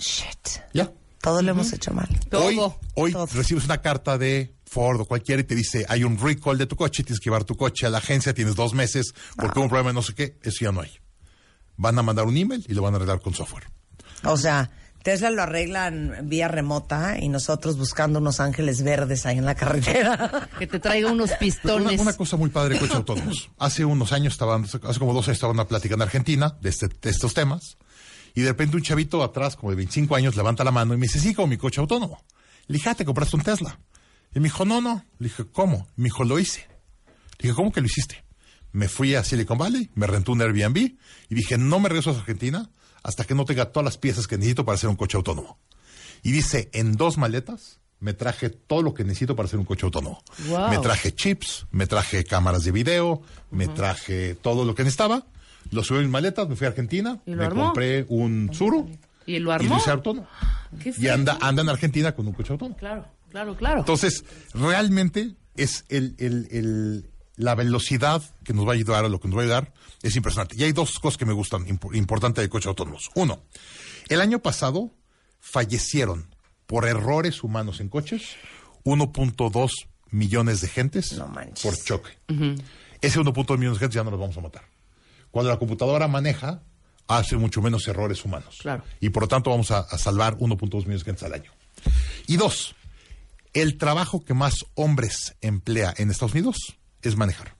[0.00, 0.62] Shit.
[0.72, 0.90] Ya.
[1.20, 2.08] Todo lo hemos hecho mal.
[2.30, 2.44] Todo.
[2.46, 2.58] Hoy,
[2.94, 3.26] hoy Todo.
[3.34, 6.76] recibes una carta de Ford o cualquiera y te dice, hay un recall de tu
[6.76, 9.68] coche, tienes que llevar tu coche a la agencia, tienes dos meses, porque hubo un
[9.68, 10.90] problema de no sé qué, eso ya no hay.
[11.76, 13.64] Van a mandar un email y lo van a arreglar con software.
[14.24, 14.70] O sea,
[15.02, 20.48] Tesla lo arreglan vía remota y nosotros buscando unos ángeles verdes ahí en la carretera.
[20.58, 22.00] Que te traiga unos Una, pistones.
[22.00, 23.50] una cosa muy padre de coches autónomos.
[23.58, 26.88] Hace unos años estaban, hace como dos años estaba una plática en Argentina de, este,
[26.88, 27.76] de estos temas.
[28.34, 31.06] Y de repente un chavito atrás, como de 25 años, levanta la mano y me
[31.06, 32.22] dice, sí, como mi coche autónomo.
[32.66, 33.78] Le dije, ah, ¿te compraste un Tesla?
[34.34, 35.04] Y me dijo, no, no.
[35.18, 35.88] Le dije, ¿cómo?
[35.96, 36.66] Me dijo, lo hice.
[37.38, 38.24] Le dije, ¿cómo que lo hiciste?
[38.72, 42.14] Me fui a Silicon Valley, me renté un Airbnb y dije, no me regreso a
[42.14, 42.70] Argentina
[43.02, 45.58] hasta que no tenga todas las piezas que necesito para hacer un coche autónomo.
[46.22, 49.86] Y dice, en dos maletas me traje todo lo que necesito para hacer un coche
[49.86, 50.22] autónomo.
[50.48, 50.68] Wow.
[50.68, 55.26] Me traje chips, me traje cámaras de video, me traje todo lo que necesitaba.
[55.70, 57.66] Lo subí en mis maletas, me fui a Argentina, ¿Y me armó?
[57.66, 58.90] compré un Zuru
[59.26, 59.68] ¿Y lo y armó?
[59.74, 60.26] lo hice autónomo.
[60.98, 62.76] Y anda, anda en Argentina con un coche autónomo.
[62.76, 63.78] Claro, claro, claro.
[63.80, 69.18] Entonces, realmente es el, el- el- la velocidad que nos va a ayudar a lo
[69.18, 70.56] que nos va a ayudar es impresionante.
[70.58, 73.08] Y hay dos cosas que me gustan impo- importantes de coches autónomos.
[73.14, 73.42] Uno,
[74.08, 74.90] el año pasado
[75.40, 76.34] fallecieron
[76.66, 78.36] por errores humanos en coches
[78.84, 79.70] 1.2
[80.10, 82.10] millones de gentes No por choque.
[83.00, 84.62] Ese 1.2 millones de gentes ya no los vamos a matar.
[85.30, 86.62] Cuando la computadora maneja,
[87.06, 88.58] hace mucho menos errores humanos.
[88.60, 88.84] Claro.
[89.00, 91.52] Y por lo tanto vamos a, a salvar 1.2 millones de gentes al año.
[92.26, 92.74] Y dos,
[93.52, 97.56] el trabajo que más hombres emplea en Estados Unidos es manejar.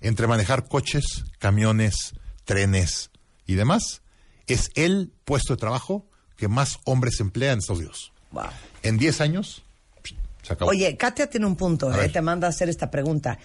[0.00, 3.10] Entre manejar coches, camiones, trenes
[3.46, 4.02] y demás,
[4.46, 8.12] es el puesto de trabajo que más hombres emplea en Estados Unidos.
[8.30, 8.44] Wow.
[8.82, 9.62] En 10 años,
[10.42, 10.70] se acabó.
[10.70, 13.38] Oye, Katia tiene un punto, eh, te manda a hacer esta pregunta.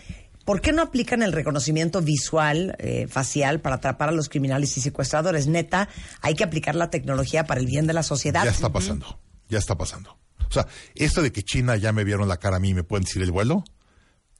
[0.52, 4.82] ¿Por qué no aplican el reconocimiento visual, eh, facial, para atrapar a los criminales y
[4.82, 5.48] secuestradores?
[5.48, 5.88] Neta,
[6.22, 8.44] hay que aplicar la tecnología para el bien de la sociedad.
[8.44, 10.18] Ya está pasando, ya está pasando.
[10.50, 12.84] O sea, esto de que China ya me vieron la cara a mí y me
[12.84, 13.64] pueden decir el vuelo,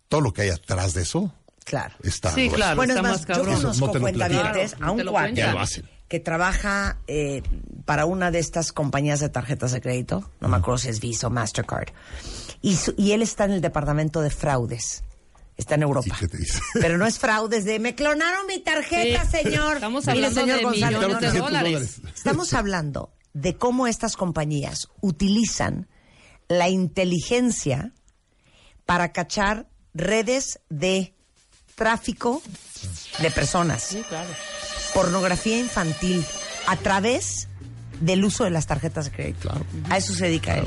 [0.10, 1.96] todo lo que hay atrás de eso Claro.
[2.04, 2.56] está Sí, grueso.
[2.58, 2.76] claro.
[2.76, 3.56] Bueno, es está más, más yo cabrón.
[3.62, 4.84] Conozco no te lo cuentavientes platican.
[4.84, 5.36] a un cuate cuentan.
[5.36, 5.90] Ya lo hacen.
[6.10, 7.42] que trabaja eh,
[7.86, 11.28] para una de estas compañías de tarjetas de crédito, no me acuerdo si es Visa
[11.28, 11.88] o Mastercard,
[12.62, 15.04] y, su- y él está en el departamento de fraudes.
[15.62, 16.08] Está en Europa.
[16.16, 16.60] ¿Y qué te dice?
[16.74, 19.44] Pero no es fraudes de me clonaron mi tarjeta, Sí.
[19.44, 19.76] señor.
[19.76, 22.02] Estamos Mire, hablando señor de González, millones de dólares.
[22.16, 25.88] Estamos hablando de cómo estas compañías utilizan
[26.48, 27.94] la inteligencia
[28.86, 31.14] para cachar redes de
[31.76, 32.42] tráfico
[33.20, 34.30] de personas, Sí, claro.
[34.94, 36.26] pornografía infantil,
[36.68, 37.48] a través
[38.02, 39.50] del uso de las tarjetas de crédito.
[39.50, 39.66] Claro.
[39.90, 40.66] A eso se dedica él.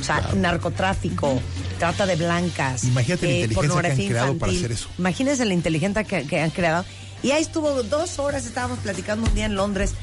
[0.00, 1.40] O sea, narcotráfico,
[1.78, 2.84] trata de blancas.
[2.84, 4.88] Imagínate la eh, inteligencia que han creado para hacer eso.
[4.98, 6.84] Imagínense la inteligencia que, que han creado.
[7.22, 9.94] Y ahí estuvo dos horas, estábamos platicando un día en Londres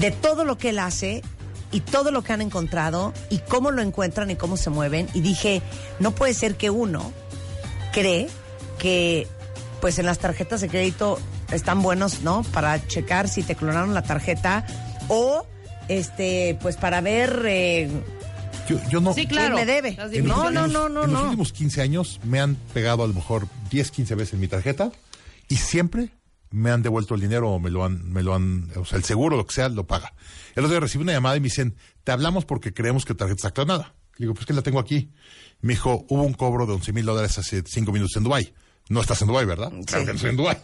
[0.00, 1.22] de todo lo que él hace
[1.70, 5.08] y todo lo que han encontrado y cómo lo encuentran y cómo se mueven.
[5.14, 5.62] Y dije,
[6.00, 7.12] no puede ser que uno
[7.92, 8.28] cree
[8.78, 9.28] que
[9.80, 11.18] pues en las tarjetas de crédito
[11.52, 12.42] están buenos, ¿no?
[12.42, 14.66] Para checar si te clonaron la tarjeta
[15.08, 15.46] o
[15.88, 17.90] este pues para ver eh,
[18.68, 19.12] Yo, yo no.
[19.14, 19.56] Sí, claro.
[19.56, 19.96] me debe?
[20.22, 21.24] No, no, no, no, En los no.
[21.26, 24.90] últimos 15 años me han pegado a lo mejor 10, 15 veces en mi tarjeta
[25.48, 26.10] y siempre
[26.50, 29.04] me han devuelto el dinero o me lo han, me lo han, o sea, el
[29.04, 30.14] seguro, lo que sea, lo paga.
[30.54, 33.18] El otro día recibí una llamada y me dicen, te hablamos porque creemos que tu
[33.18, 33.94] tarjeta está clonada.
[34.16, 35.10] Le digo, pues que la tengo aquí.
[35.60, 38.54] Me dijo, hubo un cobro de 11 mil dólares hace 5 minutos en Dubái.
[38.88, 39.72] No estás en Dubái, ¿verdad?
[39.84, 40.58] Claro que no estoy en Dubái.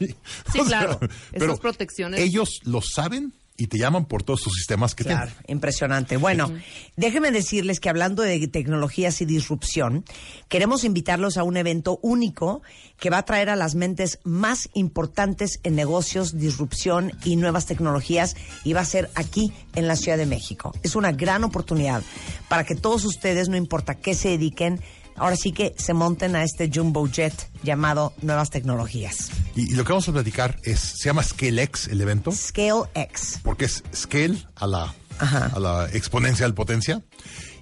[0.53, 0.93] Sí, claro.
[1.03, 2.21] Esas pero protecciones.
[2.21, 5.45] Ellos lo saben y te llaman por todos sus sistemas que Claro, tienen.
[5.49, 6.17] impresionante.
[6.17, 6.51] Bueno,
[6.97, 10.05] déjenme decirles que hablando de tecnologías y disrupción,
[10.49, 12.63] queremos invitarlos a un evento único
[12.99, 18.35] que va a traer a las mentes más importantes en negocios, disrupción y nuevas tecnologías
[18.65, 20.75] y va a ser aquí en la Ciudad de México.
[20.83, 22.03] Es una gran oportunidad
[22.49, 24.81] para que todos ustedes, no importa qué se dediquen,
[25.21, 29.31] ahora sí que se monten a este jumbo jet llamado Nuevas Tecnologías.
[29.55, 32.33] Y, y lo que vamos a platicar es, se llama ScaleX el evento.
[32.33, 33.39] Scale X.
[33.43, 35.51] porque es scale a la, Ajá.
[35.55, 37.03] a la exponencial potencia.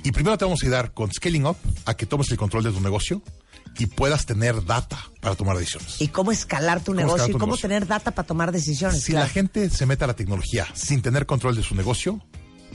[0.05, 2.71] Y primero te vamos a ayudar con scaling up a que tomes el control de
[2.71, 3.21] tu negocio
[3.79, 6.01] y puedas tener data para tomar decisiones.
[6.01, 7.69] y cómo escalar tu Cómo negocio escalar y cómo negocio.
[7.69, 9.03] tener data para tomar decisiones.
[9.03, 9.27] si claro.
[9.27, 12.21] la gente se mete a la tecnología sin tener control de su negocio,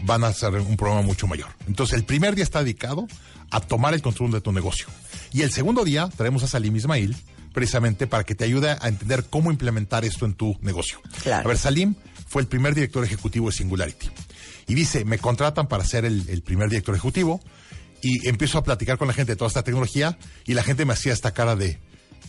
[0.04, 1.50] van a hacer un problema mucho mayor.
[1.68, 3.08] Entonces, el primer día está dedicado
[3.52, 4.88] a tomar el control de tu negocio.
[5.32, 7.16] Y el segundo día traemos a Salim Ismail
[7.54, 11.00] precisamente para que te ayude a entender cómo implementar esto en tu negocio.
[11.22, 11.46] Claro.
[11.46, 11.96] A ver, Salim
[12.28, 14.10] fue el primer director ejecutivo de Singularity.
[14.68, 17.40] Y dice, me contratan para ser el, el primer director ejecutivo
[18.02, 20.94] y empiezo a platicar con la gente de toda esta tecnología y la gente me
[20.94, 21.80] hacía esta cara de,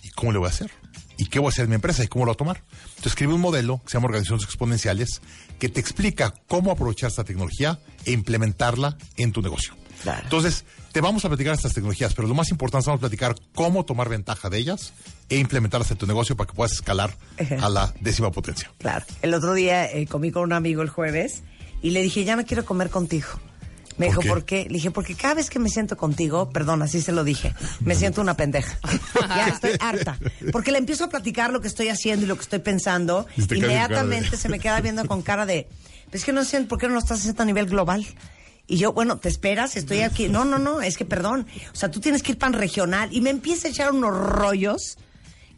[0.02, 0.70] ¿y cómo le voy a hacer?
[1.16, 2.02] ¿Y qué voy a hacer en mi empresa?
[2.02, 2.62] ¿Y cómo lo voy a tomar?
[2.80, 5.20] Entonces escribe un modelo que se llama Organizaciones Exponenciales
[5.58, 9.74] que te explica cómo aprovechar esta tecnología e implementarla en tu negocio.
[10.02, 10.20] Claro.
[10.24, 13.34] Entonces, te vamos a platicar estas tecnologías, pero lo más importante es vamos a platicar
[13.54, 14.92] cómo tomar ventaja de ellas
[15.28, 17.16] e implementarlas en tu negocio para que puedas escalar
[17.60, 18.70] a la décima potencia.
[18.78, 19.04] Claro.
[19.22, 21.42] El otro día eh, comí con un amigo el jueves
[21.80, 23.28] Y le dije, ya no quiero comer contigo.
[23.96, 24.28] Me ¿Por dijo, qué?
[24.28, 24.64] ¿por qué?
[24.64, 27.94] Le dije, porque cada vez que me siento contigo, perdón, así se lo dije, me
[27.94, 28.76] siento una pendeja.
[29.28, 30.18] ya estoy harta.
[30.50, 33.26] Porque le empiezo a platicar lo que estoy haciendo y lo que estoy pensando.
[33.36, 35.68] Inmediatamente de- se me queda viendo con cara de,
[36.06, 38.04] "Pues es que no sé por qué no lo estás haciendo a nivel global.
[38.66, 39.76] Y yo, bueno, ¿te esperas?
[39.76, 40.28] Estoy aquí.
[40.28, 41.46] No, no, no, es que perdón.
[41.72, 43.10] O sea, tú tienes que ir pan regional.
[43.12, 44.96] Y me empieza a echar unos rollos.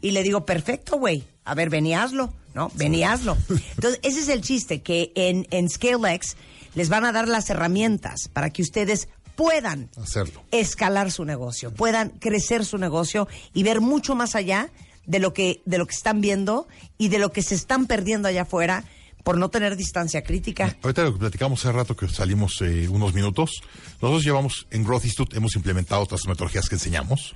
[0.01, 1.23] Y le digo, perfecto, güey.
[1.45, 2.33] A ver, ven y hazlo.
[2.53, 2.69] ¿No?
[2.75, 3.37] Ven y hazlo.
[3.75, 6.35] Entonces, ese es el chiste, que en, en ScaleX
[6.77, 10.43] les van a dar las herramientas para que ustedes puedan Hacerlo.
[10.51, 14.69] escalar su negocio, puedan crecer su negocio y ver mucho más allá
[15.07, 16.67] de lo que de lo que están viendo
[16.99, 18.83] y de lo que se están perdiendo allá afuera
[19.23, 20.77] por no tener distancia crítica.
[20.83, 23.63] Ahorita lo que platicamos hace rato que salimos eh, unos minutos,
[23.99, 27.33] nosotros llevamos en Growth Institute, hemos implementado otras metodologías que enseñamos.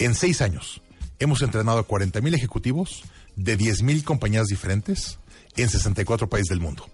[0.00, 0.82] En seis años
[1.20, 3.04] hemos entrenado a 40 mil ejecutivos
[3.36, 5.20] de 10 mil compañías diferentes
[5.56, 6.88] en 64 países del mundo.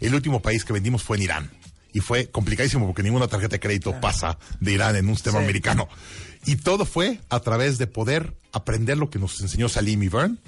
[0.00, 1.50] El último país que vendimos fue en Irán.
[1.92, 5.44] Y fue complicadísimo porque ninguna tarjeta de crédito pasa de Irán en un sistema Sí.
[5.44, 5.88] americano.
[6.44, 10.38] Y todo fue a través de poder aprender lo que nos enseñó Salim y Vern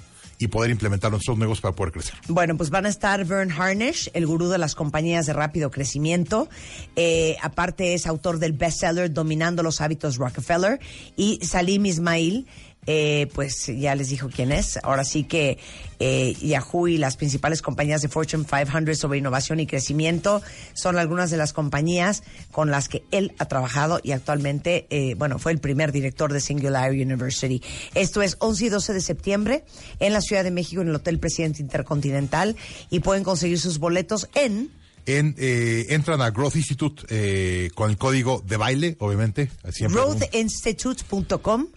[0.41, 2.13] y poder implementar nuestros negocios para poder crecer.
[2.29, 6.47] Bueno, pues van a estar Vern Harnish, el gurú de las compañías de rápido crecimiento.
[6.95, 10.79] Eh, aparte es autor del bestseller Dominando los hábitos Rockefeller.
[11.17, 12.47] Y Salim Ismail,
[12.87, 14.79] eh, pues ya les dijo quién es.
[14.83, 15.57] Ahora sí que
[15.99, 20.41] eh, Yahoo y las principales compañías de Fortune 500 sobre innovación y crecimiento
[20.73, 25.39] son algunas de las compañías con las que él ha trabajado y actualmente, eh, bueno,
[25.39, 27.61] fue el primer director de Singularity University.
[27.95, 29.65] Esto es 11 y 12 de septiembre
[29.99, 32.55] en la Ciudad de México en el Hotel Presidente Intercontinental
[32.89, 34.71] y pueden conseguir sus boletos en
[35.05, 39.49] En, eh, entran a Growth Institute eh, con el código de baile, obviamente.
[39.79, 41.67] Growthinstitute.com.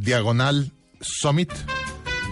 [0.00, 1.50] diagonal summit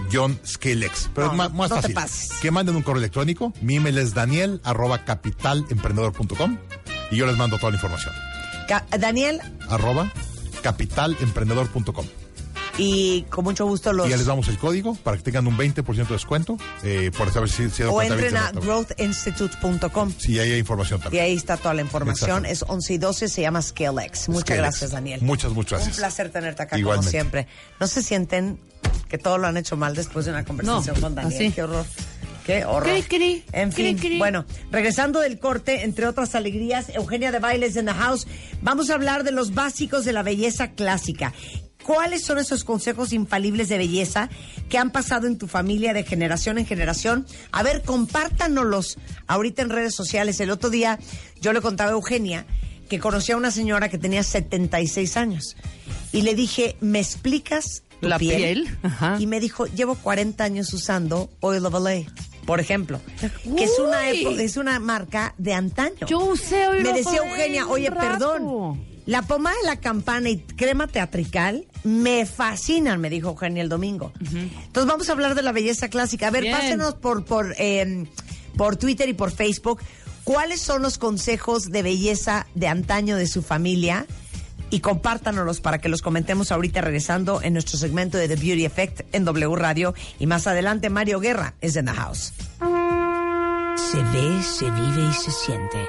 [0.09, 1.09] guion scalex.
[1.13, 1.95] Pero No, es más, más fácil.
[2.41, 3.53] Que manden un correo electrónico.
[3.61, 6.57] Mi email es daniel arroba capitalemprendedor.com
[7.11, 8.13] y yo les mando toda la información.
[8.67, 10.11] Ca- Daniel, Arroba
[10.61, 12.05] capitalemprendedor.com.
[12.77, 14.07] y con mucho gusto los...
[14.07, 17.31] Y ya les damos el código para que tengan un 20% de descuento eh, por
[17.31, 20.13] saber si si O entren a growthinstitute.com.
[20.17, 21.23] Sí, ahí hay información Y también.
[21.25, 22.45] ahí está toda la información.
[22.45, 24.29] Es 11 y 12, se llama ScaleX.
[24.29, 24.61] Muchas Scalex.
[24.61, 25.21] gracias, Daniel.
[25.21, 25.95] Muchas, muchas gracias.
[25.97, 27.05] Un placer tenerte acá Igualmente.
[27.05, 27.47] como siempre.
[27.79, 28.59] No se sienten
[29.09, 31.35] que todo lo han hecho mal después de una conversación No, con Daniel.
[31.35, 31.51] así.
[31.51, 31.85] Qué horror.
[32.45, 32.83] Qué horror.
[32.89, 34.17] Cri, cri, en fin, cri, cri.
[34.17, 38.25] bueno, regresando del corte, entre otras alegrías, Eugenia de Bailes en the house,
[38.61, 41.33] vamos a hablar de los básicos de la belleza clásica.
[41.83, 44.29] ¿Cuáles son esos consejos infalibles de belleza
[44.69, 47.25] que han pasado en tu familia de generación en generación?
[47.51, 50.39] A ver, compártanoslos ahorita en redes sociales.
[50.39, 50.99] El otro día
[51.39, 52.45] yo le contaba a Eugenia
[52.89, 55.55] que conocí a una señora que tenía 76 años
[56.11, 59.17] y le dije, ¿me explicas tu La piel, ajá.
[59.19, 62.07] Y me dijo, llevo 40 años usando Oil of Olay,
[62.45, 62.99] por ejemplo,
[63.55, 66.07] que es una, es una marca de antaño.
[66.07, 70.87] Yo usé Oil Me decía Eugenia, oye, perdón, la pomada de la campana y crema
[70.87, 74.11] teatrical me fascinan, me dijo Eugenia el domingo.
[74.19, 76.27] Entonces vamos a hablar de la belleza clásica.
[76.27, 76.55] A ver, Bien.
[76.55, 78.05] pásenos por, por, eh,
[78.55, 79.81] por Twitter y por Facebook
[80.23, 84.05] cuáles son los consejos de belleza de antaño de su familia
[84.69, 89.01] y compártanoslos para que los comentemos ahorita regresando en nuestro segmento de The Beauty Effect
[89.13, 92.33] en W Radio y más adelante Mario Guerra es en the house.
[93.75, 95.87] Se ve, se vive y se siente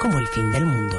[0.00, 0.98] como el fin del mundo.